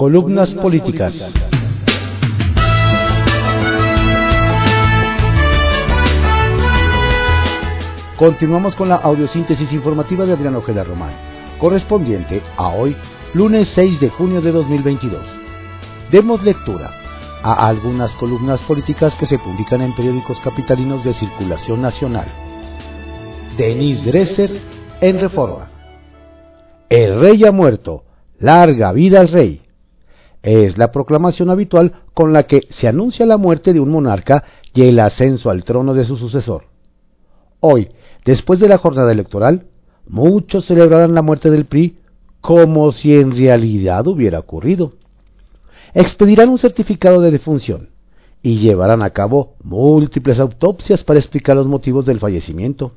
[0.00, 1.14] Columnas políticas.
[8.16, 11.12] Continuamos con la audiosíntesis informativa de Adrián Ojeda Román,
[11.58, 12.96] correspondiente a hoy,
[13.34, 15.22] lunes 6 de junio de 2022.
[16.10, 16.90] Demos lectura
[17.42, 22.26] a algunas columnas políticas que se publican en periódicos capitalinos de circulación nacional.
[23.58, 24.62] Denis Dresser
[25.02, 25.68] en Reforma.
[26.88, 28.04] El rey ha muerto.
[28.38, 29.60] Larga vida al rey.
[30.42, 34.82] Es la proclamación habitual con la que se anuncia la muerte de un monarca y
[34.82, 36.64] el ascenso al trono de su sucesor.
[37.60, 37.90] Hoy,
[38.24, 39.66] Después de la jornada electoral,
[40.06, 41.98] muchos celebrarán la muerte del PRI
[42.40, 44.92] como si en realidad hubiera ocurrido.
[45.94, 47.90] Expedirán un certificado de defunción
[48.42, 52.92] y llevarán a cabo múltiples autopsias para explicar los motivos del fallecimiento.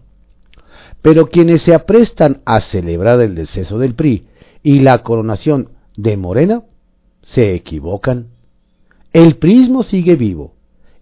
[1.02, 4.28] Pero quienes se aprestan a celebrar el deceso del PRI
[4.62, 6.64] y la coronación de Morena
[7.24, 8.28] se equivocan.
[9.12, 10.54] El prismo sigue vivo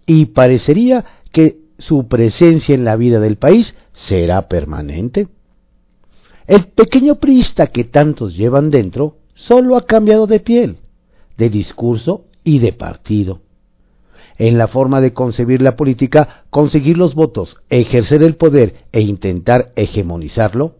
[0.06, 5.28] y parecería que su presencia en la vida del país será permanente.
[6.46, 10.78] El pequeño priista que tantos llevan dentro solo ha cambiado de piel,
[11.38, 13.40] de discurso y de partido.
[14.38, 19.72] En la forma de concebir la política, conseguir los votos, ejercer el poder e intentar
[19.76, 20.76] hegemonizarlo,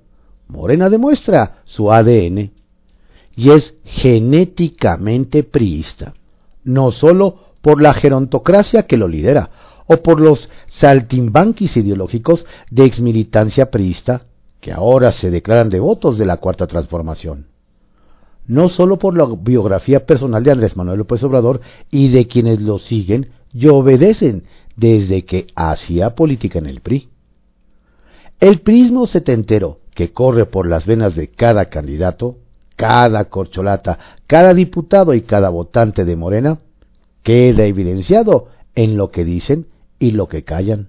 [0.49, 2.51] Morena demuestra su ADN
[3.35, 6.15] y es genéticamente priista,
[6.65, 9.51] no sólo por la gerontocracia que lo lidera,
[9.87, 14.23] o por los saltimbanquis ideológicos de exmilitancia priista
[14.61, 17.47] que ahora se declaran devotos de la Cuarta Transformación.
[18.47, 21.61] No solo por la biografía personal de Andrés Manuel López Obrador
[21.91, 24.45] y de quienes lo siguen y obedecen
[24.77, 27.09] desde que hacía política en el PRI.
[28.41, 32.39] El prismo setentero que corre por las venas de cada candidato,
[32.83, 36.59] cada corcholata, cada diputado y cada votante de Morena,
[37.23, 39.69] queda evidenciado en lo que dicen
[40.01, 40.89] y lo que callan,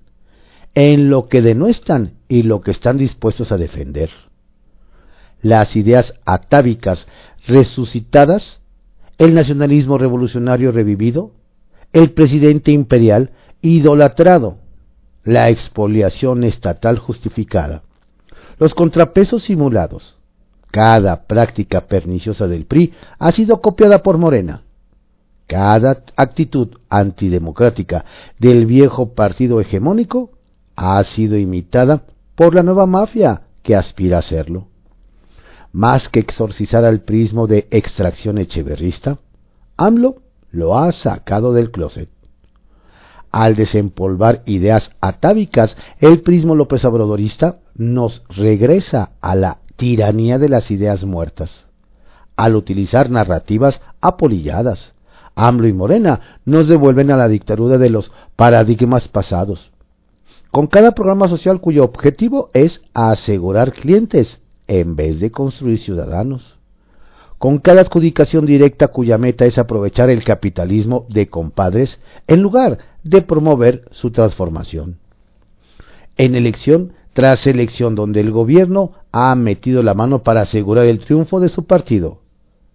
[0.73, 4.09] en lo que denuestran y lo que están dispuestos a defender.
[5.43, 7.05] Las ideas atávicas
[7.45, 8.59] resucitadas,
[9.19, 11.33] el nacionalismo revolucionario revivido,
[11.91, 14.57] el presidente imperial idolatrado,
[15.23, 17.83] la expoliación estatal justificada,
[18.57, 20.17] los contrapesos simulados.
[20.73, 24.63] Cada práctica perniciosa del PRI ha sido copiada por Morena
[25.53, 28.05] cada actitud antidemocrática
[28.39, 30.31] del viejo partido hegemónico
[30.75, 34.67] ha sido imitada por la nueva mafia que aspira a serlo.
[35.71, 39.19] Más que exorcizar al prismo de extracción echeverrista,
[39.77, 42.09] AMLO lo ha sacado del closet.
[43.31, 50.69] Al desempolvar ideas atávicas, el prismo López Obradorista nos regresa a la tiranía de las
[50.71, 51.65] ideas muertas,
[52.35, 54.93] al utilizar narrativas apolilladas,
[55.35, 59.71] AMLO y Morena nos devuelven a la dictadura de los paradigmas pasados.
[60.51, 66.59] Con cada programa social cuyo objetivo es asegurar clientes en vez de construir ciudadanos.
[67.39, 73.21] Con cada adjudicación directa cuya meta es aprovechar el capitalismo de compadres en lugar de
[73.21, 74.97] promover su transformación.
[76.17, 81.39] En elección tras elección donde el gobierno ha metido la mano para asegurar el triunfo
[81.39, 82.17] de su partido.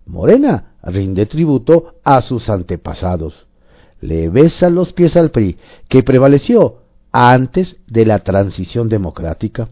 [0.06, 3.46] Morena rinde tributo a sus antepasados.
[4.00, 6.76] Le besa los pies al PRI, que prevaleció
[7.10, 9.68] antes de la transición democrática.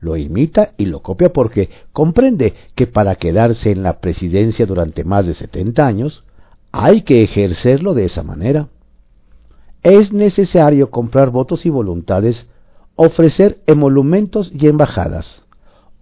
[0.00, 5.26] Lo imita y lo copia porque comprende que para quedarse en la presidencia durante más
[5.26, 6.24] de 70 años,
[6.72, 8.68] hay que ejercerlo de esa manera.
[9.84, 12.48] Es necesario comprar votos y voluntades,
[12.96, 15.42] ofrecer emolumentos y embajadas,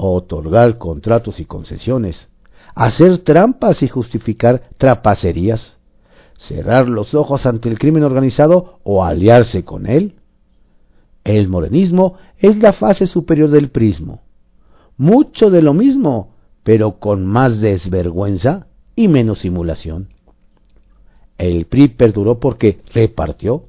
[0.08, 2.28] otorgar contratos y concesiones,
[2.74, 5.76] hacer trampas y justificar trapacerías,
[6.38, 10.14] cerrar los ojos ante el crimen organizado o aliarse con él.
[11.24, 14.22] El morenismo es la fase superior del prismo.
[14.96, 20.08] Mucho de lo mismo, pero con más desvergüenza y menos simulación.
[21.36, 23.64] El PRI perduró porque repartió,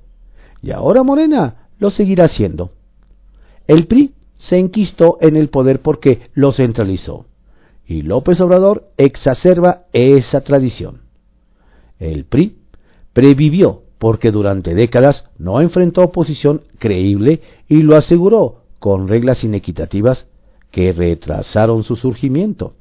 [0.61, 2.71] y ahora Morena lo seguirá haciendo.
[3.67, 4.13] El PRI
[4.47, 7.25] se enquistó en el poder porque lo centralizó
[7.91, 11.01] y López Obrador exacerba esa tradición.
[11.99, 12.55] El PRI
[13.11, 20.25] previvió porque durante décadas no enfrentó oposición creíble y lo aseguró con reglas inequitativas
[20.71, 22.75] que retrasaron su surgimiento.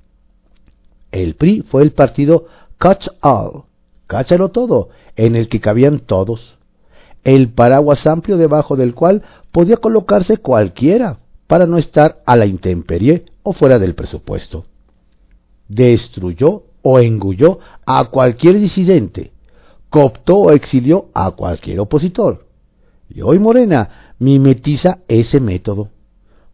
[1.11, 2.47] El PRI fue el partido
[2.79, 3.65] catch all,
[4.07, 6.57] cáchalo todo, en el que cabían todos,
[7.25, 11.19] el paraguas amplio debajo del cual podía colocarse cualquiera
[11.50, 14.64] para no estar a la intemperie o fuera del presupuesto
[15.70, 19.32] destruyó o engulló a cualquier disidente,
[19.88, 22.47] cooptó o exilió a cualquier opositor.
[23.08, 25.88] Y hoy Morena mimetiza ese método,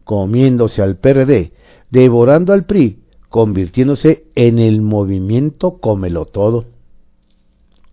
[0.03, 1.51] comiéndose al PRD,
[1.89, 2.99] devorando al PRI,
[3.29, 6.65] convirtiéndose en el movimiento Cómelo Todo.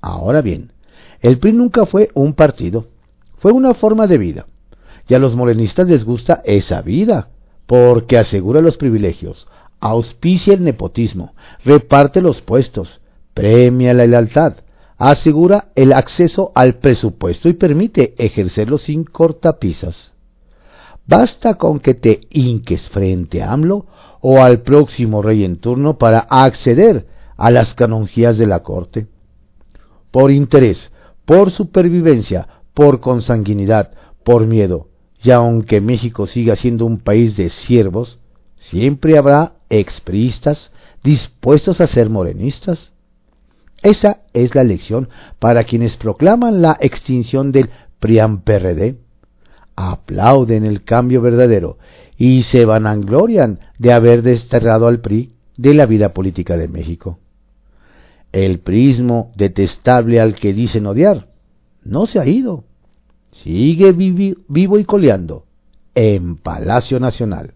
[0.01, 0.73] Ahora bien,
[1.21, 2.87] el PRI nunca fue un partido,
[3.39, 4.47] fue una forma de vida.
[5.09, 7.29] Y a los morenistas les gusta esa vida,
[7.67, 9.47] porque asegura los privilegios,
[9.81, 11.35] auspicia el nepotismo,
[11.65, 13.01] reparte los puestos,
[13.35, 14.57] premia la lealtad,
[14.97, 20.13] asegura el acceso al presupuesto y permite ejercerlo sin cortapisas.
[21.07, 23.87] Basta con que te inques frente a AMLO
[24.23, 27.07] o al próximo rey en turno para acceder
[27.37, 29.07] a las canonjías de la corte.
[30.11, 30.91] Por interés,
[31.27, 33.93] por supervivencia, por consanguinidad,
[34.25, 34.89] por miedo,
[35.25, 38.19] y aunque México siga siendo un país de siervos,
[38.59, 40.71] siempre habrá expriistas
[41.03, 42.93] dispuestos a ser morenistas.
[43.83, 48.99] Esa es la lección para quienes proclaman la extinción del PRIAM-PRD.
[49.77, 51.79] Aplauden el cambio verdadero
[52.19, 57.19] y se vanaglorian de haber desterrado al PRI de la vida política de México.
[58.31, 61.29] El prismo detestable al que dicen odiar
[61.83, 62.65] no se ha ido.
[63.43, 65.45] Sigue vivo y coleando
[65.95, 67.55] en Palacio Nacional.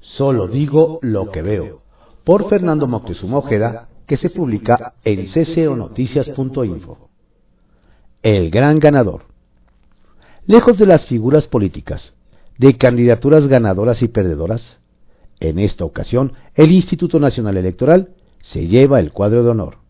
[0.00, 1.82] Solo digo lo que veo.
[2.24, 7.08] Por Fernando Moctezuma Ojeda, que se publica en cconoticias.info.
[8.22, 9.24] El gran ganador.
[10.46, 12.12] Lejos de las figuras políticas,
[12.58, 14.78] de candidaturas ganadoras y perdedoras,
[15.40, 18.10] en esta ocasión el Instituto Nacional Electoral
[18.42, 19.81] se lleva el cuadro de honor.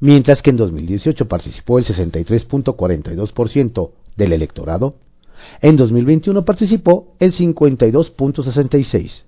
[0.00, 4.96] Mientras que en 2018 participó el 63.42% del electorado,
[5.60, 9.26] en 2021 participó el 52.66%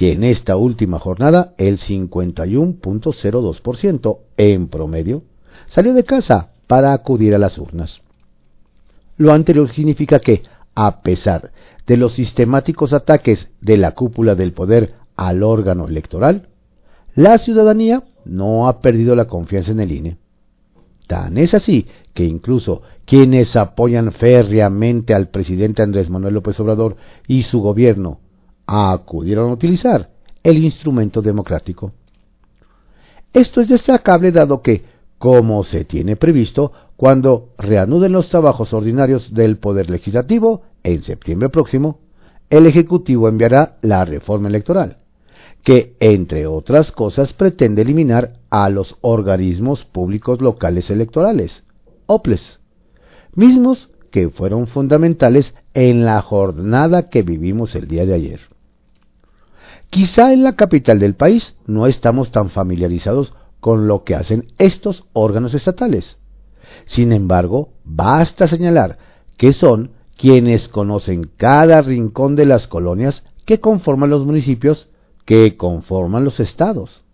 [0.00, 5.22] y en esta última jornada el 51.02% en promedio
[5.66, 8.00] salió de casa para acudir a las urnas.
[9.18, 10.44] Lo anterior significa que,
[10.74, 11.52] a pesar
[11.86, 16.48] de los sistemáticos ataques de la cúpula del poder al órgano electoral,
[17.14, 20.16] la ciudadanía no ha perdido la confianza en el INE.
[21.06, 26.96] Tan es así que incluso quienes apoyan férreamente al presidente Andrés Manuel López Obrador
[27.26, 28.20] y su gobierno
[28.66, 30.10] acudieron a utilizar
[30.44, 31.92] el instrumento democrático.
[33.32, 34.84] Esto es destacable dado que,
[35.18, 41.98] como se tiene previsto, cuando reanuden los trabajos ordinarios del Poder Legislativo en septiembre próximo,
[42.48, 44.98] el Ejecutivo enviará la reforma electoral,
[45.64, 51.62] que, entre otras cosas, pretende eliminar a los organismos públicos locales electorales,
[52.06, 52.60] OPLES,
[53.34, 58.40] mismos que fueron fundamentales en la jornada que vivimos el día de ayer.
[59.90, 65.04] Quizá en la capital del país no estamos tan familiarizados con lo que hacen estos
[65.12, 66.16] órganos estatales.
[66.86, 68.98] Sin embargo, basta señalar
[69.36, 74.88] que son quienes conocen cada rincón de las colonias que conforman los municipios
[75.30, 77.04] que conforman los estados.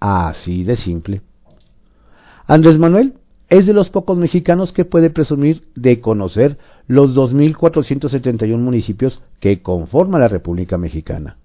[0.00, 1.20] Así de simple.
[2.48, 3.14] Andrés Manuel
[3.48, 6.58] es de los pocos mexicanos que puede presumir de conocer
[6.88, 11.36] los 2.471 municipios que conforman la República Mexicana.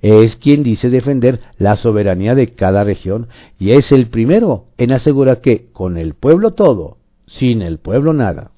[0.00, 3.26] Es quien dice defender la soberanía de cada región
[3.58, 8.52] y es el primero en asegurar que con el pueblo todo, sin el pueblo nada.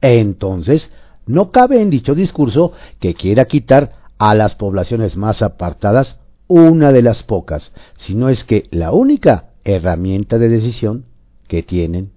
[0.00, 0.88] Entonces,
[1.26, 7.02] no cabe en dicho discurso que quiera quitar a las poblaciones más apartadas una de
[7.02, 11.06] las pocas, sino es que la única herramienta de decisión
[11.48, 12.10] que tienen.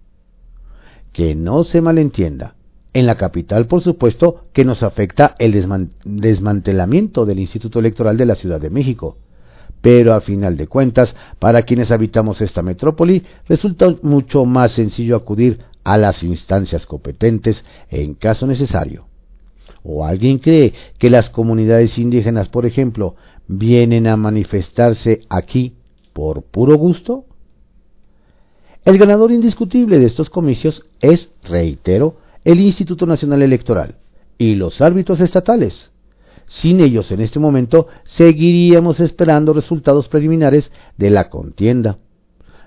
[1.13, 2.56] Que no se malentienda.
[2.94, 5.54] En la capital, por supuesto, que nos afecta el
[6.04, 9.18] desmantelamiento del Instituto Electoral de la Ciudad de México.
[9.82, 15.60] Pero a final de cuentas, para quienes habitamos esta metrópoli, resulta mucho más sencillo acudir
[15.84, 19.07] a las instancias competentes en caso necesario.
[19.89, 23.15] ¿O alguien cree que las comunidades indígenas, por ejemplo,
[23.48, 25.75] vienen a manifestarse aquí
[26.12, 27.24] por puro gusto?
[28.84, 33.96] El ganador indiscutible de estos comicios es, reitero, el Instituto Nacional Electoral
[34.38, 35.89] y los árbitros estatales.
[36.48, 41.98] Sin ellos en este momento seguiríamos esperando resultados preliminares de la contienda.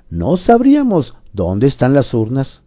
[0.08, 2.62] No sabríamos dónde están las urnas.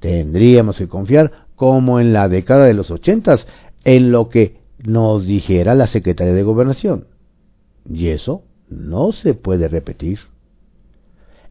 [0.00, 3.46] Tendríamos que confiar, como en la década de los ochentas,
[3.84, 7.06] en lo que nos dijera la Secretaría de Gobernación.
[7.88, 10.18] Y eso no se puede repetir.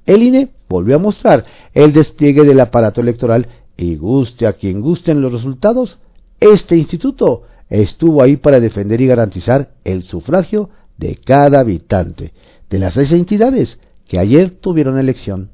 [0.05, 3.47] El INE volvió a mostrar el despliegue del aparato electoral
[3.77, 5.97] y guste a quien gusten los resultados,
[6.39, 12.33] este instituto estuvo ahí para defender y garantizar el sufragio de cada habitante
[12.69, 15.49] de las seis entidades que ayer tuvieron elección.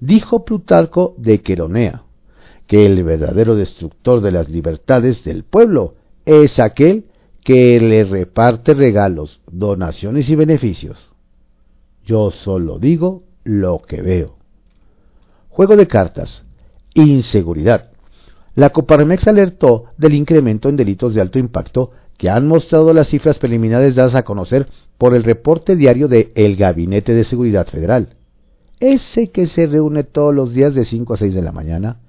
[0.00, 2.04] Dijo Plutarco de Queronea
[2.68, 5.94] que el verdadero destructor de las libertades del pueblo
[6.26, 7.06] es aquel
[7.42, 10.98] que le reparte regalos, donaciones y beneficios.
[12.04, 14.36] Yo solo digo lo que veo.
[15.48, 16.44] Juego de cartas.
[16.94, 17.90] Inseguridad.
[18.54, 23.38] La Coparmex alertó del incremento en delitos de alto impacto que han mostrado las cifras
[23.38, 28.16] preliminares dadas a conocer por el reporte diario de El Gabinete de Seguridad Federal,
[28.80, 32.00] ese que se reúne todos los días de 5 a 6 de la mañana,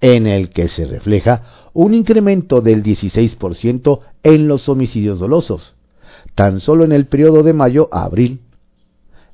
[0.00, 5.74] en el que se refleja un incremento del 16% en los homicidios dolosos,
[6.34, 8.40] tan solo en el periodo de mayo a abril.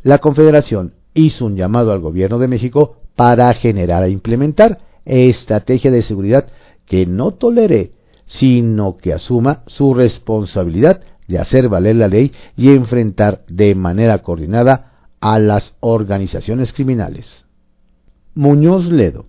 [0.03, 6.03] La Confederación hizo un llamado al Gobierno de México para generar e implementar estrategia de
[6.03, 6.49] seguridad
[6.87, 7.93] que no tolere,
[8.27, 15.09] sino que asuma su responsabilidad de hacer valer la ley y enfrentar de manera coordinada
[15.21, 17.27] a las organizaciones criminales.
[18.35, 19.27] Muñoz Ledo.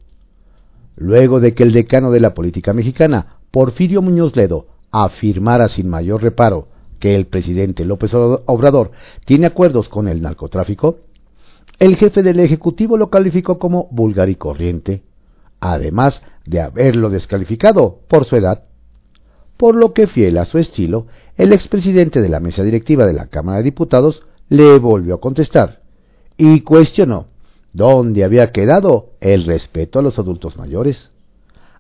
[0.95, 6.21] Luego de que el decano de la política mexicana, Porfirio Muñoz Ledo, afirmara sin mayor
[6.21, 6.67] reparo
[7.00, 8.91] que el presidente López Obrador
[9.25, 11.00] tiene acuerdos con el narcotráfico,
[11.79, 15.03] el jefe del Ejecutivo lo calificó como vulgar y corriente,
[15.59, 18.63] además de haberlo descalificado por su edad.
[19.57, 23.27] Por lo que, fiel a su estilo, el expresidente de la mesa directiva de la
[23.27, 25.81] Cámara de Diputados le volvió a contestar
[26.38, 27.27] y cuestionó
[27.73, 31.09] dónde había quedado el respeto a los adultos mayores,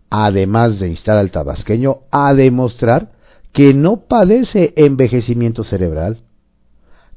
[0.09, 3.11] además de instar al tabasqueño a demostrar
[3.53, 6.19] que no padece envejecimiento cerebral.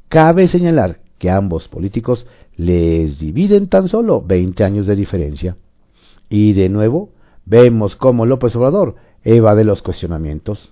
[0.09, 5.57] Cabe señalar que ambos políticos les dividen tan solo 20 años de diferencia.
[6.29, 7.11] Y de nuevo
[7.45, 10.71] vemos cómo López Obrador evade los cuestionamientos.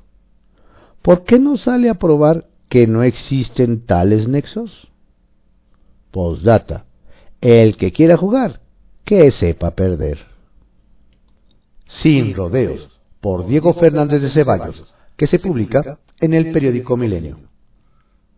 [1.03, 4.89] ¿Por qué no sale a probar que no existen tales nexos?
[6.11, 6.85] Postdata.
[7.45, 8.61] El que quiera jugar,
[9.05, 10.17] que sepa perder.
[11.85, 12.89] Sin rodeos,
[13.21, 17.37] por Diego Fernández de Ceballos, que se publica en el periódico Milenio.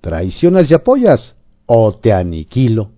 [0.01, 1.37] ¿Traicionas y apoyas
[1.67, 2.91] o te aniquilo?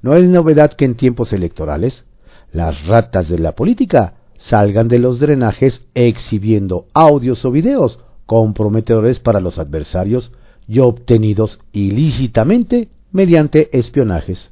[0.00, 2.04] No es novedad que en tiempos electorales
[2.50, 9.38] las ratas de la política salgan de los drenajes exhibiendo audios o videos comprometedores para
[9.38, 10.32] los adversarios
[10.66, 14.51] y obtenidos ilícitamente mediante espionajes.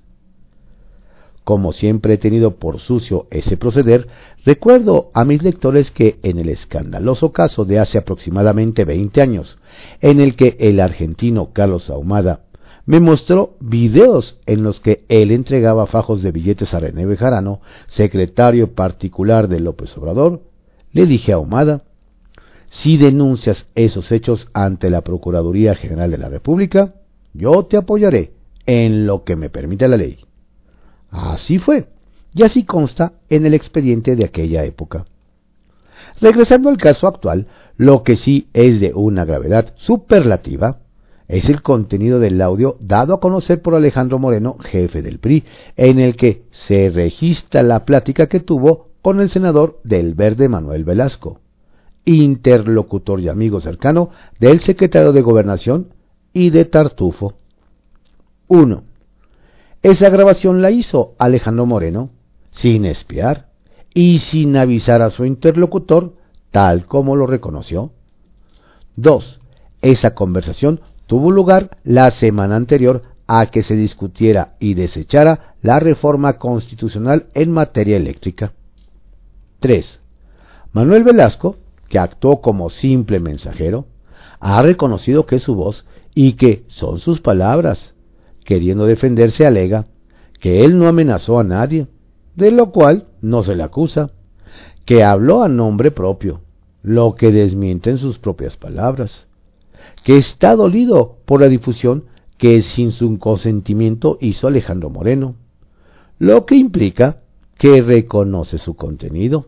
[1.50, 4.06] Como siempre he tenido por sucio ese proceder,
[4.44, 9.58] recuerdo a mis lectores que en el escandaloso caso de hace aproximadamente 20 años,
[10.00, 12.42] en el que el argentino Carlos Ahumada
[12.86, 18.76] me mostró videos en los que él entregaba fajos de billetes a René Bejarano, secretario
[18.76, 20.42] particular de López Obrador.
[20.92, 21.82] Le dije a Ahumada,
[22.68, 26.94] si denuncias esos hechos ante la Procuraduría General de la República,
[27.34, 28.34] yo te apoyaré
[28.66, 30.29] en lo que me permite la ley.
[31.10, 31.88] Así fue,
[32.34, 35.06] y así consta en el expediente de aquella época.
[36.20, 40.80] Regresando al caso actual, lo que sí es de una gravedad superlativa
[41.28, 45.44] es el contenido del audio dado a conocer por Alejandro Moreno, jefe del PRI,
[45.76, 50.84] en el que se registra la plática que tuvo con el senador del Verde Manuel
[50.84, 51.40] Velasco,
[52.04, 55.94] interlocutor y amigo cercano del secretario de Gobernación
[56.32, 57.34] y de Tartufo.
[58.48, 58.89] 1.
[59.82, 62.10] Esa grabación la hizo Alejandro Moreno,
[62.50, 63.48] sin espiar
[63.94, 66.14] y sin avisar a su interlocutor,
[66.50, 67.92] tal como lo reconoció.
[68.96, 69.40] 2.
[69.80, 76.38] Esa conversación tuvo lugar la semana anterior a que se discutiera y desechara la reforma
[76.38, 78.52] constitucional en materia eléctrica.
[79.60, 80.00] 3.
[80.72, 81.56] Manuel Velasco,
[81.88, 83.86] que actuó como simple mensajero,
[84.40, 85.84] ha reconocido que es su voz
[86.14, 87.94] y que son sus palabras.
[88.50, 89.86] Queriendo defenderse alega
[90.40, 91.86] que él no amenazó a nadie,
[92.34, 94.10] de lo cual no se le acusa,
[94.84, 96.40] que habló a nombre propio,
[96.82, 99.28] lo que desmiente en sus propias palabras
[100.02, 102.06] que está dolido por la difusión
[102.38, 105.36] que sin su consentimiento hizo Alejandro Moreno,
[106.18, 107.20] lo que implica
[107.56, 109.46] que reconoce su contenido.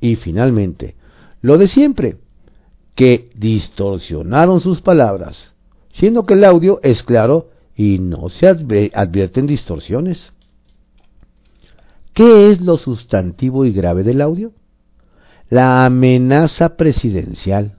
[0.00, 0.94] Y finalmente,
[1.40, 2.18] lo de siempre,
[2.94, 5.54] que distorsionaron sus palabras,
[5.92, 10.32] siendo que el audio es claro y no se advierten distorsiones.
[12.14, 14.52] ¿Qué es lo sustantivo y grave del audio?
[15.48, 17.76] La amenaza presidencial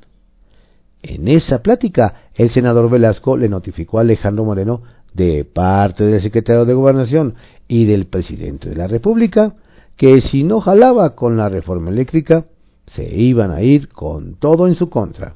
[1.03, 4.81] en esa plática, el senador Velasco le notificó a Alejandro Moreno,
[5.13, 7.35] de parte del secretario de Gobernación
[7.67, 9.53] y del presidente de la República,
[9.97, 12.45] que si no jalaba con la reforma eléctrica,
[12.87, 15.35] se iban a ir con todo en su contra.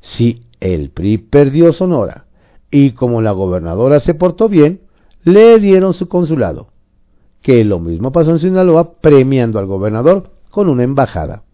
[0.00, 2.23] Si el PRI perdió Sonora
[2.76, 4.80] y como la gobernadora se portó bien,
[5.22, 6.70] le dieron su consulado.
[7.40, 11.44] Que lo mismo pasó en Sinaloa premiando al gobernador con una embajada.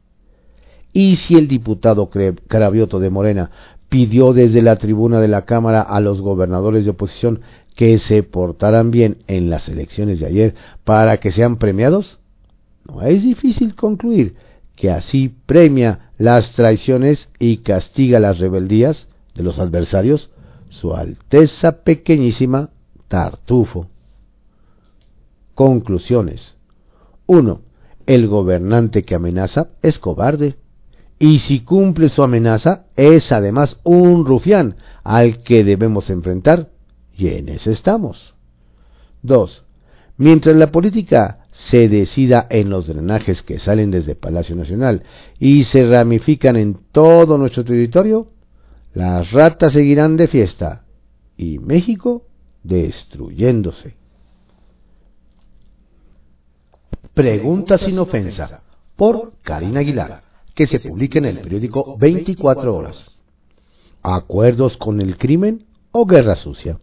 [0.95, 2.09] Y si el diputado
[2.49, 3.51] Carabioto de Morena
[3.91, 7.43] pidió desde la tribuna de la Cámara a los gobernadores de oposición
[7.77, 12.19] que se portaran bien en las elecciones de ayer para que sean premiados,
[12.89, 14.37] no es difícil concluir
[14.75, 20.31] que así premia las traiciones y castiga las rebeldías de los adversarios
[20.71, 22.71] su Alteza Pequeñísima
[23.09, 23.89] Tartufo.
[25.55, 26.57] Conclusiones.
[27.27, 27.61] 1.
[28.07, 30.57] El gobernante que amenaza es cobarde
[31.19, 36.71] y si cumple su amenaza es además un rufián al que debemos enfrentar
[37.15, 38.35] y en ese estamos.
[39.23, 39.65] 2.
[40.17, 45.03] Mientras la política se decida en los drenajes que salen desde Palacio Nacional
[45.39, 48.29] y se ramifican en todo nuestro territorio,
[48.93, 50.85] las ratas seguirán de fiesta
[51.37, 52.27] y México
[52.63, 53.97] destruyéndose.
[57.15, 58.63] Pregunta sin ofensa
[58.97, 60.23] por Karina Aguilar
[60.55, 62.97] que se publique en el periódico 24 horas.
[64.03, 66.79] ¿Acuerdos con el crimen o guerra sucia?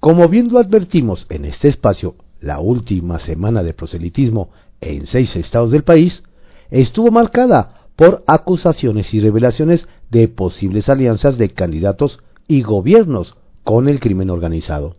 [0.00, 5.70] Como bien lo advertimos en este espacio, la última semana de proselitismo en seis estados
[5.70, 6.22] del país
[6.70, 14.00] estuvo marcada por acusaciones y revelaciones de posibles alianzas de candidatos y gobiernos con el
[14.00, 14.96] crimen organizado.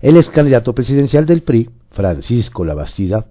[0.00, 3.26] El ex candidato presidencial del PRI, Francisco Labastida,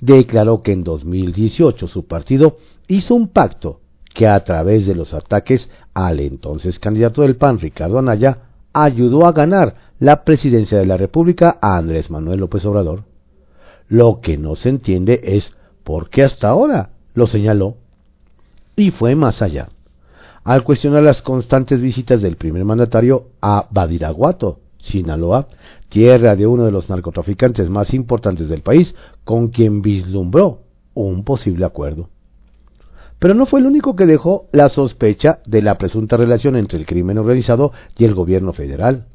[0.00, 3.80] declaró que en 2018 su partido hizo un pacto
[4.14, 8.38] que a través de los ataques al entonces candidato del PAN, Ricardo Anaya,
[8.72, 13.02] ayudó a ganar la presidencia de la República a Andrés Manuel López Obrador.
[13.88, 15.50] Lo que no se entiende es
[15.82, 17.76] por qué hasta ahora lo señaló.
[18.76, 19.68] Y fue más allá.
[20.42, 25.48] Al cuestionar las constantes visitas del primer mandatario a Badiraguato, Sinaloa,
[25.88, 30.60] tierra de uno de los narcotraficantes más importantes del país, con quien vislumbró
[30.92, 32.10] un posible acuerdo.
[33.18, 36.84] Pero no fue el único que dejó la sospecha de la presunta relación entre el
[36.84, 39.06] crimen organizado y el gobierno federal.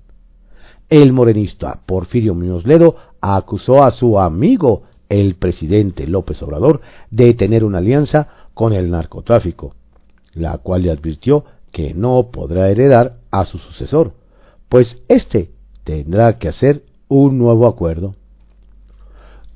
[0.89, 7.63] El morenista Porfirio Muñoz Ledo acusó a su amigo, el presidente López Obrador, de tener
[7.63, 9.76] una alianza con el narcotráfico,
[10.34, 14.13] la cual le advirtió que no podrá heredar a su sucesor,
[14.69, 15.52] pues éste
[15.84, 18.15] tendrá que hacer un nuevo acuerdo.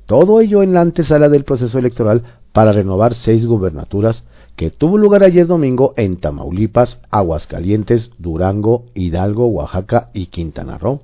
[0.06, 4.22] Todo ello en la antesala del proceso electoral para renovar seis gubernaturas
[4.56, 11.00] que tuvo lugar ayer domingo en Tamaulipas, Aguascalientes, Durango, Hidalgo, Oaxaca y Quintana Roo.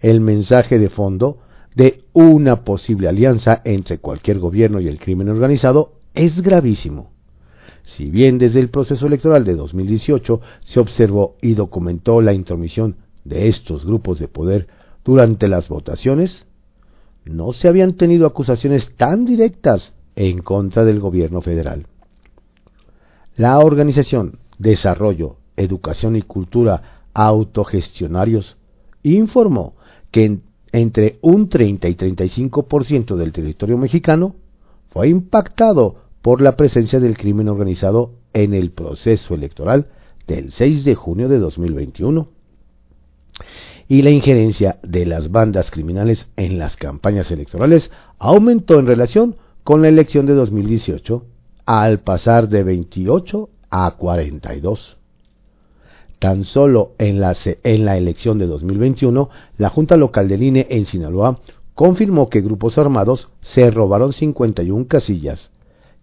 [0.00, 1.38] El mensaje de fondo
[1.74, 7.12] de una posible alianza entre cualquier gobierno y el crimen organizado es gravísimo.
[7.84, 13.48] Si bien desde el proceso electoral de 2018 se observó y documentó la intromisión de
[13.48, 14.68] estos grupos de poder
[15.04, 16.46] durante las votaciones,
[17.24, 21.86] no se habían tenido acusaciones tan directas en contra del gobierno federal.
[23.36, 28.56] La organización Desarrollo, Educación y Cultura Autogestionarios
[29.02, 29.74] informó
[30.10, 30.40] que
[30.72, 34.34] entre un 30 y 35% del territorio mexicano
[34.90, 39.88] fue impactado por la presencia del crimen organizado en el proceso electoral
[40.26, 42.28] del 6 de junio de 2021
[43.88, 49.82] y la injerencia de las bandas criminales en las campañas electorales aumentó en relación con
[49.82, 51.24] la elección de 2018
[51.66, 54.96] al pasar de 28 a 42.
[56.22, 57.34] Tan solo en la,
[57.96, 61.40] elección de 2021, la Junta Local del INE en Sinaloa
[61.74, 65.50] confirmó que grupos armados se robaron 51 casillas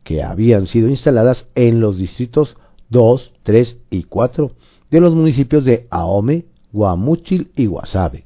[0.03, 2.57] que habían sido instaladas en los distritos
[2.89, 4.51] 2, 3 y 4
[4.91, 8.25] de los municipios de Ahome, Guamúchil y Guasave.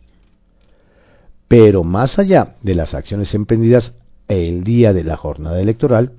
[1.47, 3.93] Pero más allá de las acciones emprendidas
[4.27, 6.13] el día de la jornada electoral,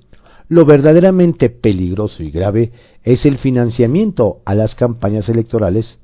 [0.49, 5.99] lo verdaderamente peligroso y grave es el financiamiento a las campañas electorales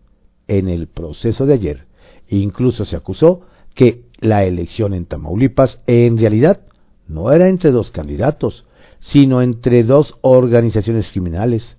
[0.49, 1.87] en el proceso de ayer.
[2.29, 3.43] Incluso se acusó
[3.75, 6.61] que la elección en Tamaulipas en realidad
[7.09, 8.65] no era entre dos candidatos,
[9.01, 11.77] sino entre dos organizaciones criminales,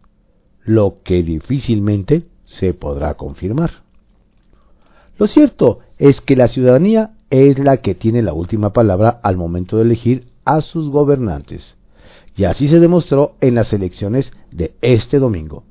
[0.64, 3.84] lo que difícilmente se podrá confirmar.
[5.18, 9.78] Lo cierto es que la ciudadanía es la que tiene la última palabra al momento
[9.78, 11.76] de elegir a sus gobernantes,
[12.36, 15.64] y así se demostró en las elecciones de este domingo.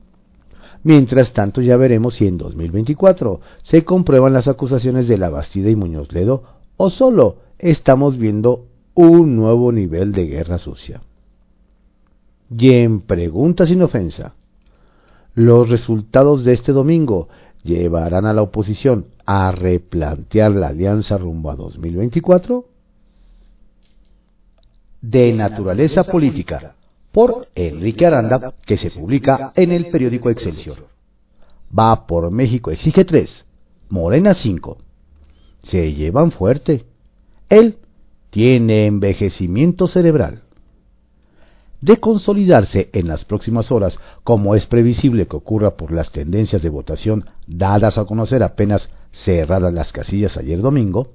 [0.83, 5.77] Mientras tanto ya veremos si en 2024 se comprueban las acusaciones de La Bastida y
[5.77, 6.45] Muñoz Ledo
[6.77, 11.03] o solo estamos viendo un nuevo nivel de guerra sucia.
[12.51, 14.35] Y en pregunta sin ofensa,
[15.35, 17.29] los resultados de este domingo
[17.63, 22.65] llevarán a la oposición a replantear la alianza rumbo a 2024?
[25.01, 26.75] De naturaleza política,
[27.13, 30.89] por Enrique Aranda, que se publica en el periódico Excelsior.
[31.77, 33.47] Va por México exige 3,
[33.89, 34.79] Morena 5.
[35.63, 36.85] Se llevan fuerte.
[37.49, 37.79] Él
[38.31, 40.43] tiene envejecimiento cerebral.
[41.81, 46.69] De consolidarse en las próximas horas, como es previsible que ocurra por las tendencias de
[46.69, 48.91] votación dadas a conocer apenas
[49.25, 51.15] cerradas las casillas ayer domingo,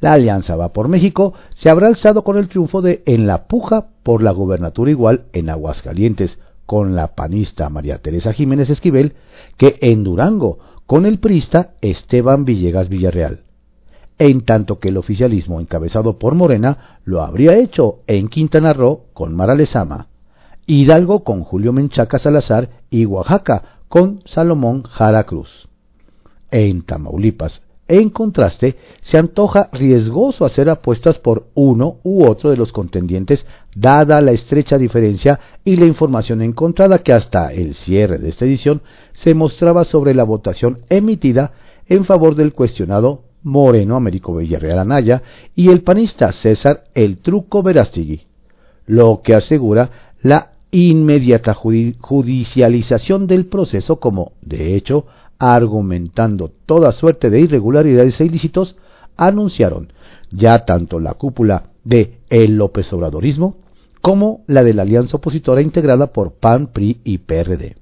[0.00, 3.88] la Alianza Va por México se habrá alzado con el triunfo de En la puja
[4.02, 9.14] por la gobernatura igual en Aguascalientes con la panista María Teresa Jiménez Esquivel
[9.56, 13.46] que en Durango con el prista Esteban Villegas Villarreal
[14.18, 19.34] en tanto que el oficialismo encabezado por Morena lo habría hecho en Quintana Roo con
[19.34, 20.08] Mara Lezama,
[20.66, 25.68] Hidalgo con Julio Menchaca Salazar y Oaxaca con Salomón Jara Cruz.
[26.50, 32.72] En Tamaulipas, en contraste, se antoja riesgoso hacer apuestas por uno u otro de los
[32.72, 38.44] contendientes, dada la estrecha diferencia y la información encontrada que hasta el cierre de esta
[38.44, 41.52] edición se mostraba sobre la votación emitida
[41.86, 45.22] en favor del cuestionado Moreno Américo Villarreal Anaya
[45.54, 48.22] y el panista César El Truco Verástigui,
[48.86, 49.90] lo que asegura
[50.22, 55.06] la inmediata judicialización del proceso como, de hecho,
[55.38, 58.76] argumentando toda suerte de irregularidades e ilícitos,
[59.16, 59.92] anunciaron
[60.30, 63.56] ya tanto la cúpula de el López Obradorismo
[64.00, 67.76] como la de la alianza opositora integrada por PAN, PRI y PRD.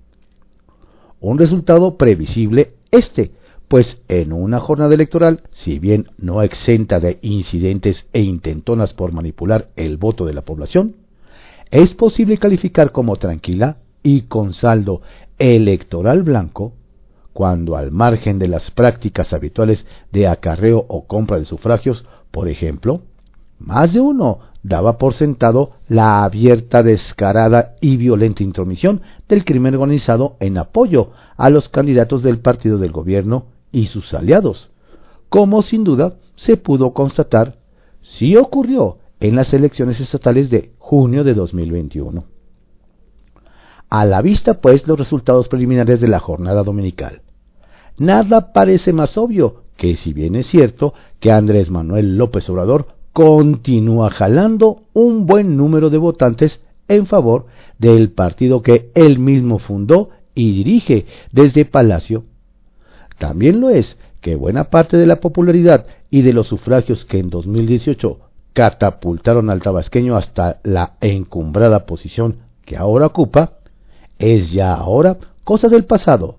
[1.21, 3.33] Un resultado previsible este,
[3.69, 9.69] pues en una jornada electoral, si bien no exenta de incidentes e intentonas por manipular
[9.77, 10.97] el voto de la población,
[11.71, 15.01] es posible calificar como tranquila y con saldo
[15.38, 16.73] electoral blanco
[17.35, 23.03] cuando al margen de las prácticas habituales de acarreo o compra de sufragios, por ejemplo,
[23.59, 30.37] más de uno daba por sentado la abierta, descarada y violenta intromisión del crimen organizado
[30.40, 34.70] en apoyo a los candidatos del partido del gobierno y sus aliados,
[35.29, 37.57] como sin duda se pudo constatar
[38.01, 42.25] si ocurrió en las elecciones estatales de junio de 2021.
[43.90, 47.23] A la vista, pues, los resultados preliminares de la jornada dominical.
[47.99, 54.11] Nada parece más obvio que, si bien es cierto que Andrés Manuel López Obrador continúa
[54.11, 57.47] jalando un buen número de votantes en favor
[57.79, 62.25] del partido que él mismo fundó y dirige desde Palacio
[63.19, 67.31] también lo es que buena parte de la popularidad y de los sufragios que en
[67.31, 68.19] 2018
[68.53, 73.59] catapultaron al tabasqueño hasta la encumbrada posición que ahora ocupa,
[74.19, 76.37] es ya ahora cosa del pasado,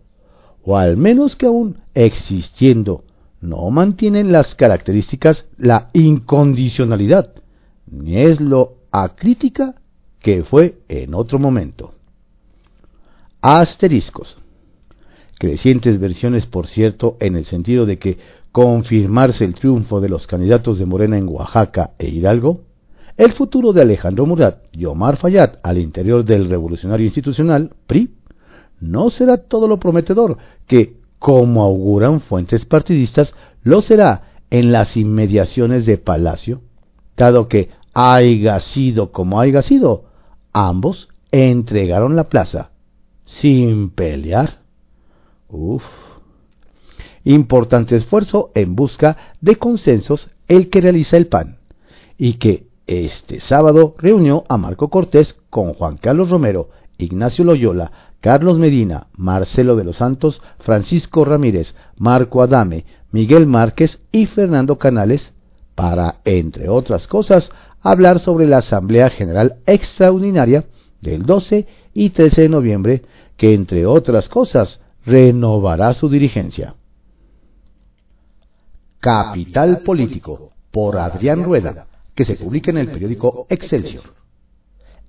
[0.66, 3.04] o al menos que aún existiendo
[3.40, 7.34] no mantienen las características la incondicionalidad,
[7.86, 9.76] ni es lo acrítica
[10.20, 11.94] que fue en otro momento.
[13.42, 14.38] Asteriscos
[15.38, 18.18] crecientes versiones, por cierto, en el sentido de que
[18.52, 22.62] confirmarse el triunfo de los candidatos de Morena en Oaxaca e Hidalgo,
[23.18, 28.10] el futuro de Alejandro Murat y Omar Fayad al interior del revolucionario institucional, PRI,
[28.80, 33.34] no será todo lo prometedor que, como auguran fuentes partidistas,
[33.64, 36.62] lo será en las inmediaciones de Palacio,
[37.18, 40.06] dado que haya sido como haya sido,
[40.54, 42.70] ambos entregaron la plaza
[43.26, 44.60] sin pelear.
[45.50, 45.84] Uf.
[47.24, 51.58] Importante esfuerzo en busca de consensos el que realiza el PAN
[52.18, 58.58] y que este sábado reunió a Marco Cortés con Juan Carlos Romero, Ignacio Loyola, Carlos
[58.58, 65.32] Medina, Marcelo de los Santos, Francisco Ramírez, Marco Adame, Miguel Márquez y Fernando Canales
[65.76, 67.50] para, entre otras cosas,
[67.82, 70.66] hablar sobre la Asamblea General Extraordinaria
[71.02, 73.04] del 12 y 13 de noviembre,
[73.38, 76.76] que, entre otras cosas, renovará su dirigencia.
[79.00, 84.16] Capital Político, por Adrián Rueda, que se publica en el periódico Excelsior.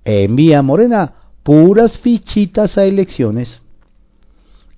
[0.05, 1.13] Envía Morena
[1.47, 3.61] puras fichitas a elecciones.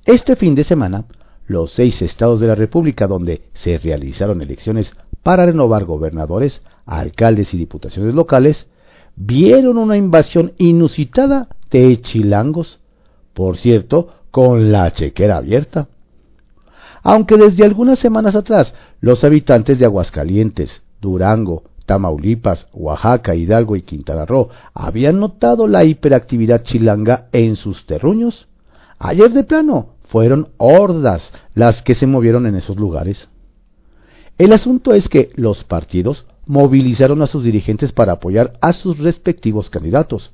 [0.06, 1.06] Este fin de semana,
[1.48, 4.92] los seis estados de la República donde se realizaron elecciones
[5.24, 8.68] para renovar gobernadores, alcaldes y diputaciones locales,
[9.16, 12.80] vieron una invasión inusitada de chilangos.
[13.34, 15.88] Por cierto, con la chequera abierta.
[17.02, 20.70] Aunque desde algunas semanas atrás los habitantes de Aguascalientes,
[21.02, 28.48] Durango, Tamaulipas, Oaxaca, Hidalgo y Quintana Roo habían notado la hiperactividad chilanga en sus terruños,
[29.00, 33.30] Ayer de plano fueron hordas las que se movieron en esos lugares.
[34.38, 39.70] El asunto es que los partidos movilizaron a sus dirigentes para apoyar a sus respectivos
[39.70, 40.32] candidatos,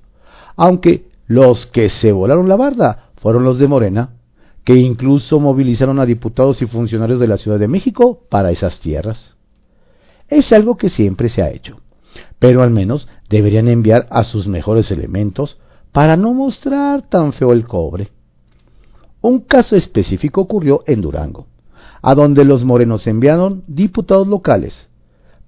[0.56, 4.10] aunque los que se volaron la barda fueron los de Morena,
[4.64, 9.35] que incluso movilizaron a diputados y funcionarios de la Ciudad de México para esas tierras.
[10.28, 11.80] Es algo que siempre se ha hecho,
[12.40, 15.58] pero al menos deberían enviar a sus mejores elementos
[15.92, 18.10] para no mostrar tan feo el cobre.
[19.22, 21.48] Un caso específico ocurrió en Durango,
[22.02, 24.88] a donde los morenos enviaron diputados locales,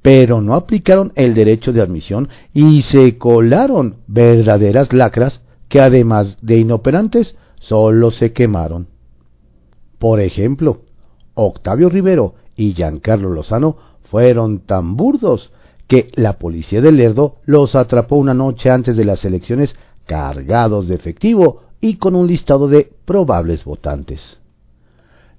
[0.02, 6.58] pero no aplicaron el derecho de admisión y se colaron verdaderas lacras que además de
[6.58, 8.88] inoperantes solo se quemaron.
[10.00, 10.82] Por ejemplo,
[11.34, 13.78] Octavio Rivero y Giancarlo Lozano
[14.10, 15.52] fueron tan burdos
[15.88, 20.96] que la policía de Lerdo los atrapó una noche antes de las elecciones cargados de
[20.96, 24.40] efectivo y con un listado de probables votantes.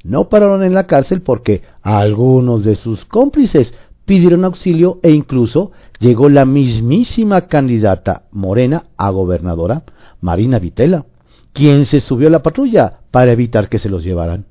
[0.04, 6.28] No pararon en la cárcel porque algunos de sus cómplices pidieron auxilio e incluso llegó
[6.28, 9.82] la mismísima candidata morena a gobernadora,
[10.20, 11.04] Marina Vitela,
[11.52, 14.46] quien se subió a la patrulla para evitar que se los llevaran.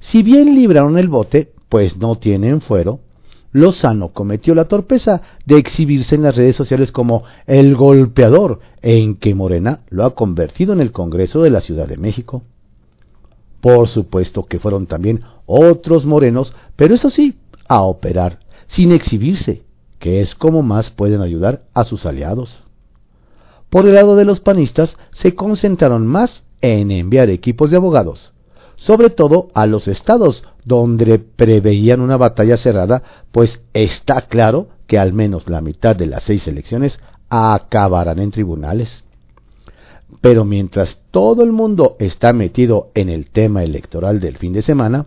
[0.00, 3.00] Si bien libraron el bote, pues no tienen fuero,
[3.56, 9.34] Lozano cometió la torpeza de exhibirse en las redes sociales como el golpeador, en que
[9.34, 12.42] Morena lo ha convertido en el Congreso de la Ciudad de México.
[13.62, 19.62] Por supuesto que fueron también otros morenos, pero eso sí, a operar, sin exhibirse,
[20.00, 22.62] que es como más pueden ayudar a sus aliados.
[23.70, 28.34] Por el lado de los panistas, se concentraron más en enviar equipos de abogados,
[28.76, 35.12] sobre todo a los estados donde preveían una batalla cerrada, pues está claro que al
[35.12, 38.88] menos la mitad de las seis elecciones acabarán en tribunales.
[40.20, 45.06] Pero mientras todo el mundo está metido en el tema electoral del fin de semana,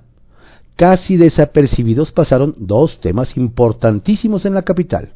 [0.75, 5.11] casi desapercibidos pasaron dos temas importantísimos en la capital.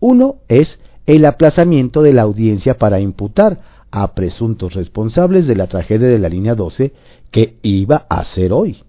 [0.00, 6.08] Uno es el aplazamiento de la audiencia para imputar a presuntos responsables de la tragedia
[6.08, 6.92] de la línea 12
[7.30, 8.82] que iba a ser hoy.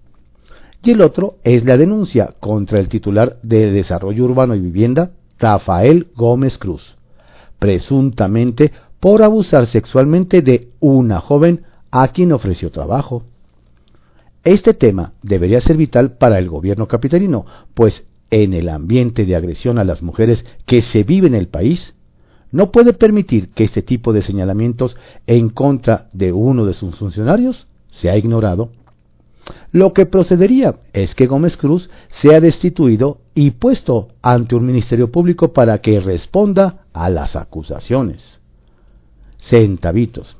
[0.82, 6.08] Y el otro es la denuncia contra el titular de Desarrollo Urbano y Vivienda, Rafael
[6.16, 6.96] Gómez Cruz,
[7.58, 13.24] presuntamente por abusar sexualmente de una joven a quien ofreció trabajo.
[14.44, 19.78] Este tema debería ser vital para el gobierno capitalino, pues en el ambiente de agresión
[19.78, 21.94] a las mujeres que se vive en el país,
[22.50, 24.96] no puede permitir que este tipo de señalamientos
[25.26, 27.66] en contra de uno de sus funcionarios
[28.00, 28.70] sea ignorado.
[29.72, 31.88] Lo que procedería es que Gómez Cruz
[32.22, 38.40] sea destituido y puesto ante un ministerio público para que responda a las acusaciones.
[39.38, 40.36] Centavitos.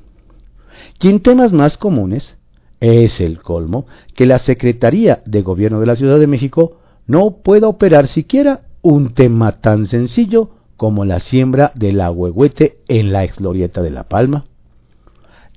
[1.01, 2.35] Y en temas más comunes,
[2.79, 7.67] es el colmo que la Secretaría de Gobierno de la Ciudad de México no pueda
[7.67, 13.89] operar siquiera un tema tan sencillo como la siembra del ahuehuete en la exglorieta de
[13.89, 14.45] La Palma.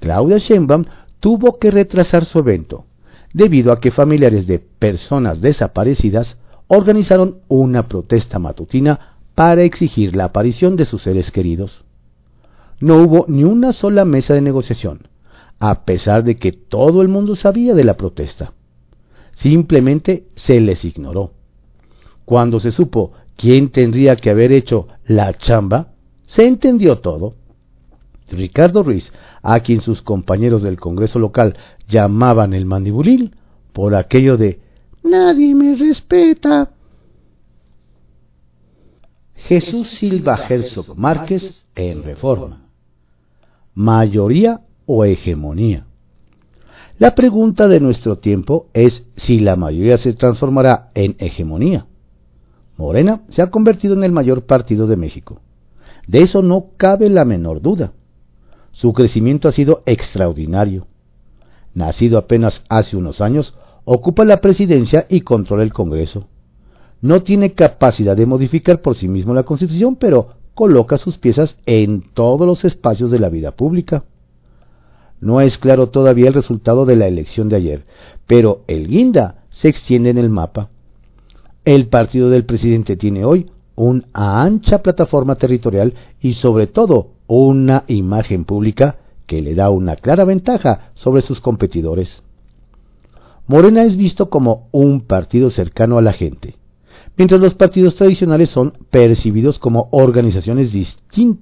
[0.00, 0.86] Claudia Sheinbaum
[1.22, 2.84] tuvo que retrasar su evento
[3.32, 10.74] debido a que familiares de personas desaparecidas organizaron una protesta matutina para exigir la aparición
[10.74, 11.84] de sus seres queridos.
[12.80, 15.06] No hubo ni una sola mesa de negociación,
[15.60, 18.52] a pesar de que todo el mundo sabía de la protesta.
[19.36, 21.30] Simplemente se les ignoró.
[22.24, 25.92] Cuando se supo quién tendría que haber hecho la chamba,
[26.26, 27.34] se entendió todo.
[28.32, 31.56] Ricardo Ruiz, a quien sus compañeros del Congreso local
[31.88, 33.36] llamaban el mandibulil,
[33.72, 34.60] por aquello de
[35.02, 36.70] nadie me respeta.
[39.34, 42.66] Jesús Silva Herzog Márquez en Reforma.
[43.74, 45.86] Mayoría o hegemonía.
[46.98, 51.86] La pregunta de nuestro tiempo es si la mayoría se transformará en hegemonía.
[52.76, 55.40] Morena se ha convertido en el mayor partido de México.
[56.06, 57.92] De eso no cabe la menor duda.
[58.82, 60.88] Su crecimiento ha sido extraordinario.
[61.72, 66.26] Nacido apenas hace unos años, ocupa la presidencia y controla el Congreso.
[67.00, 72.02] No tiene capacidad de modificar por sí mismo la Constitución, pero coloca sus piezas en
[72.12, 74.02] todos los espacios de la vida pública.
[75.20, 77.84] No es claro todavía el resultado de la elección de ayer,
[78.26, 80.70] pero el guinda se extiende en el mapa.
[81.64, 88.44] El partido del presidente tiene hoy una ancha plataforma territorial y sobre todo una imagen
[88.44, 92.22] pública que le da una clara ventaja sobre sus competidores.
[93.46, 96.56] Morena es visto como un partido cercano a la gente,
[97.16, 100.72] mientras los partidos tradicionales son percibidos como organizaciones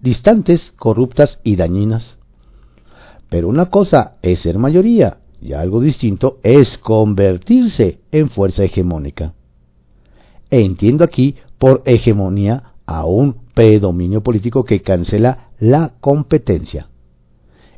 [0.00, 2.16] distantes, corruptas y dañinas
[3.28, 9.34] Pero una cosa es ser mayoría y algo distinto es convertirse en fuerza hegemónica.
[10.50, 16.88] Entiendo aquí por hegemonía a un predominio político que cancela la competencia.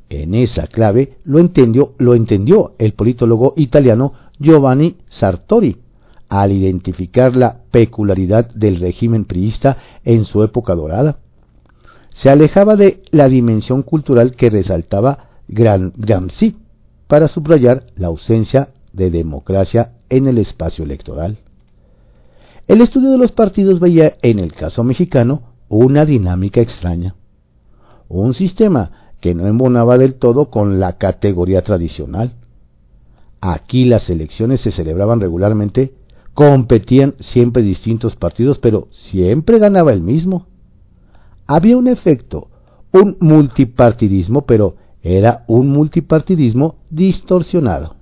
[0.09, 5.79] En esa clave lo entendió, lo entendió el politólogo italiano Giovanni Sartori
[6.29, 11.18] al identificar la peculiaridad del régimen priista en su época dorada.
[12.14, 16.59] Se alejaba de la dimensión cultural que resaltaba Gramsci
[17.09, 21.38] para subrayar la ausencia de democracia en el espacio electoral.
[22.68, 27.15] El estudio de los partidos veía en el caso mexicano una dinámica extraña,
[28.07, 32.35] un sistema que no embonaba del todo con la categoría tradicional.
[33.41, 35.95] Aquí las elecciones se celebraban regularmente,
[36.35, 40.47] competían siempre distintos partidos, pero siempre ganaba el mismo.
[41.47, 42.49] Había un efecto,
[42.93, 47.97] un multipartidismo, pero era un multipartidismo distorsionado.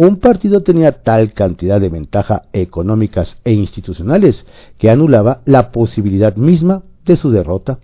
[0.00, 4.46] Un partido tenía tal cantidad de ventajas económicas e institucionales
[4.78, 7.80] que anulaba la posibilidad misma de su derrota.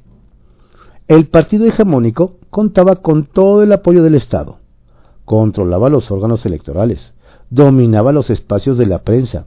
[1.08, 4.58] El partido hegemónico contaba con todo el apoyo del Estado,
[5.24, 7.12] controlaba los órganos electorales,
[7.50, 9.46] dominaba los espacios de la prensa,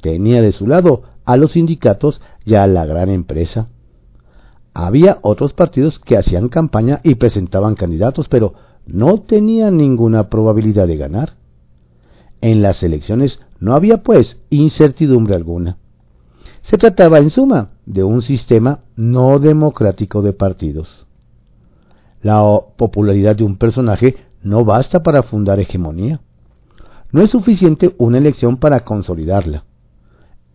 [0.00, 3.68] tenía de su lado a los sindicatos y a la gran empresa.
[4.72, 8.54] Había otros partidos que hacían campaña y presentaban candidatos, pero
[8.86, 11.34] no tenían ninguna probabilidad de ganar.
[12.40, 15.78] En las elecciones no había, pues, incertidumbre alguna.
[16.62, 21.06] Se trataba, en suma, de un sistema no democrático de partidos.
[22.22, 22.42] La
[22.76, 26.20] popularidad de un personaje no basta para fundar hegemonía.
[27.12, 29.64] No es suficiente una elección para consolidarla.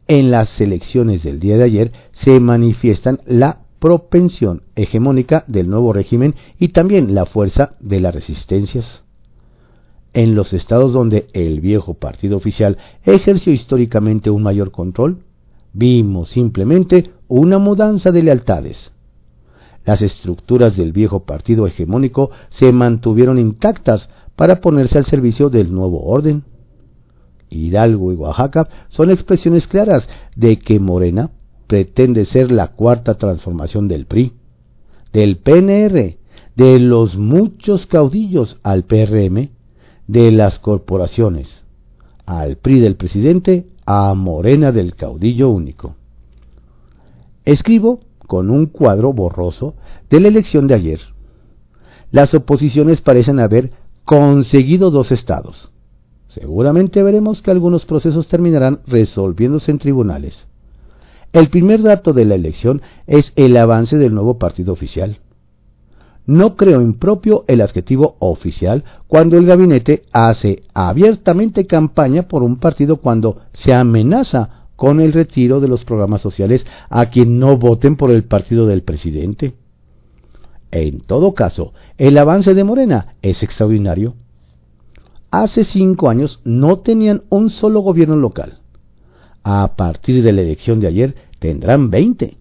[0.08, 6.36] En las elecciones del día de ayer se manifiestan la propensión hegemónica del nuevo régimen
[6.60, 9.04] y también la fuerza de las resistencias.
[10.14, 15.20] En los estados donde el viejo partido oficial ejerció históricamente un mayor control,
[15.74, 18.92] vimos simplemente una mudanza de lealtades.
[19.86, 26.04] Las estructuras del viejo partido hegemónico se mantuvieron intactas para ponerse al servicio del nuevo
[26.04, 26.44] orden.
[27.50, 31.32] Hidalgo y Oaxaca son expresiones claras de que Morena
[31.68, 34.34] pretende ser la cuarta transformación del PRI,
[35.14, 36.18] del PNR,
[36.56, 39.50] de los muchos caudillos al PRM,
[40.12, 41.48] de las corporaciones,
[42.26, 45.96] al PRI del presidente, a Morena del caudillo único.
[47.46, 49.76] Escribo con un cuadro borroso
[50.10, 51.00] de la elección de ayer.
[52.12, 53.72] Las oposiciones parecen haber
[54.04, 55.72] conseguido dos estados.
[56.28, 60.46] Seguramente veremos que algunos procesos terminarán resolviéndose en tribunales.
[61.32, 65.20] El primer dato de la elección es el avance del nuevo partido oficial.
[66.32, 72.98] No creo impropio el adjetivo oficial cuando el gabinete hace abiertamente campaña por un partido
[72.98, 78.12] cuando se amenaza con el retiro de los programas sociales a quien no voten por
[78.12, 79.56] el partido del presidente.
[80.72, 84.16] En todo caso, el avance de Morena es extraordinario.
[85.32, 88.62] Hace cinco años no tenían un solo gobierno local
[89.44, 92.38] a partir de la elección de ayer tendrán 20.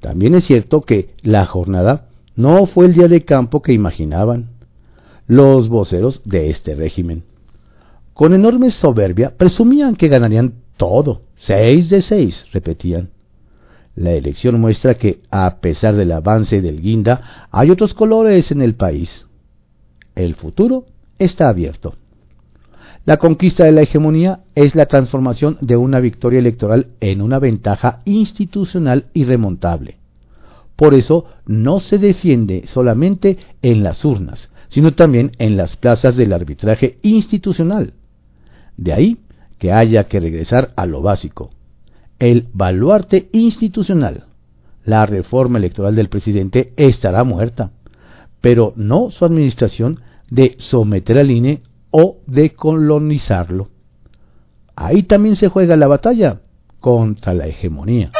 [0.00, 4.50] También es cierto que la jornada no fue el día de campo que imaginaban
[5.26, 7.24] los voceros de este régimen.
[8.12, 13.10] Con enorme soberbia presumían que ganarían todo, seis de seis, repetían.
[13.96, 18.74] La elección muestra que, a pesar del avance del guinda, hay otros colores en el
[18.74, 19.26] país.
[20.16, 20.86] El futuro
[21.18, 21.94] está abierto.
[23.04, 28.00] La conquista de la hegemonía es la transformación de una victoria electoral en una ventaja
[28.04, 29.98] institucional irremontable.
[30.76, 36.32] Por eso no se defiende solamente en las urnas, sino también en las plazas del
[36.32, 37.94] arbitraje institucional.
[38.76, 39.18] De ahí
[39.58, 41.50] que haya que regresar a lo básico,
[42.18, 44.24] el baluarte institucional.
[44.84, 47.70] La reforma electoral del presidente estará muerta,
[48.40, 53.68] pero no su administración de someter al INE o decolonizarlo.
[54.76, 56.40] Ahí también se juega la batalla
[56.80, 58.10] contra la hegemonía.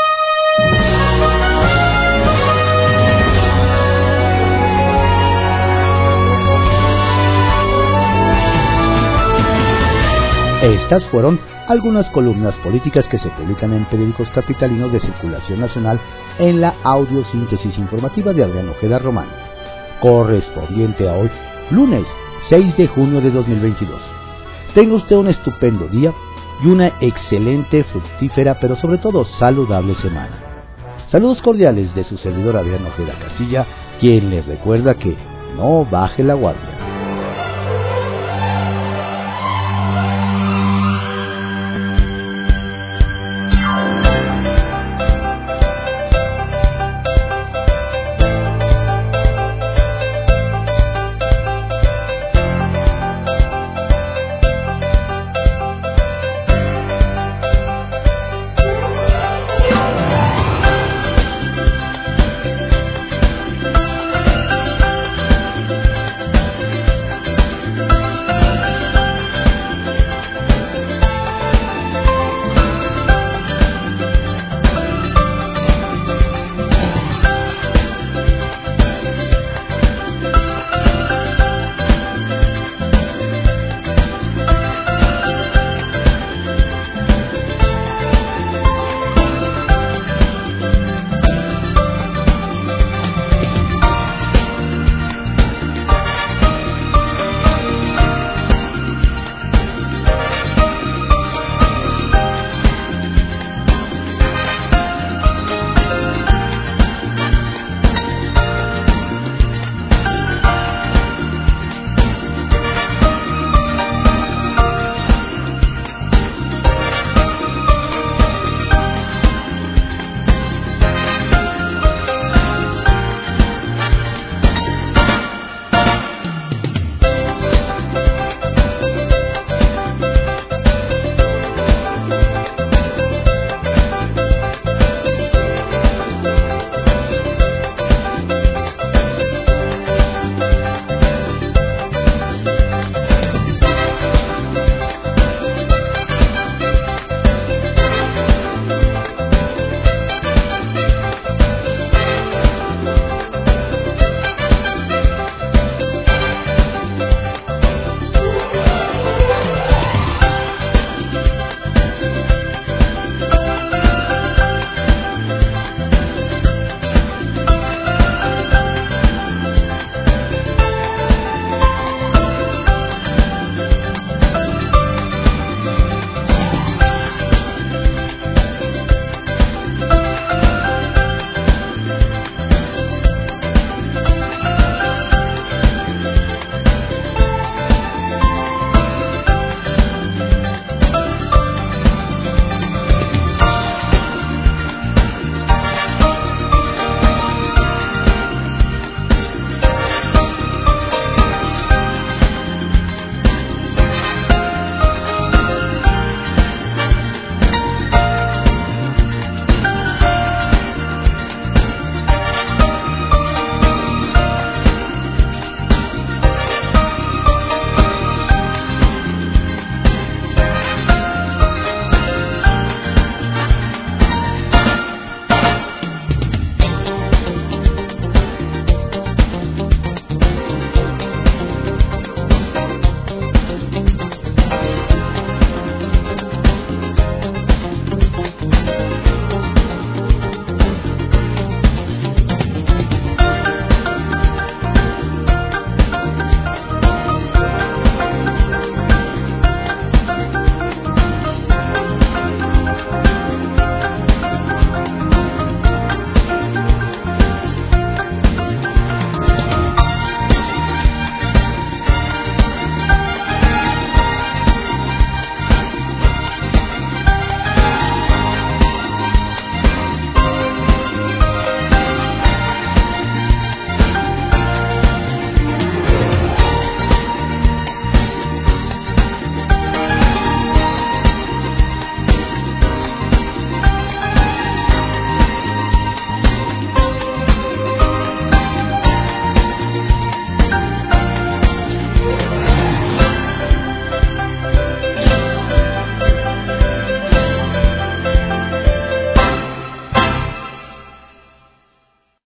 [10.65, 11.39] Estas fueron
[11.69, 16.01] algunas columnas políticas que se publican en periódicos capitalinos de circulación nacional
[16.39, 19.27] en la audiosíntesis informativa de Adrián Ojeda Román,
[20.01, 21.31] correspondiente a hoy,
[21.71, 22.07] lunes
[22.49, 24.01] 6 de junio de 2022.
[24.73, 26.15] Tenga usted un estupendo día
[26.65, 30.65] y una excelente, fructífera, pero sobre todo saludable semana.
[31.11, 33.67] Saludos cordiales de su servidor Adriano Ojeda Castilla,
[34.01, 35.15] quien le recuerda que
[35.59, 36.74] no baje la guardia.